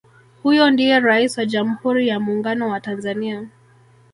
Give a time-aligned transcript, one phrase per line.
[0.43, 3.47] Huyo ndiye Rais wa jamhuri ya Muungano wa Tanzania